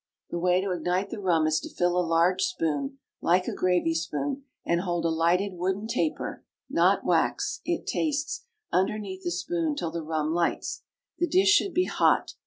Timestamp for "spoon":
2.41-2.97, 3.93-4.45, 9.29-9.75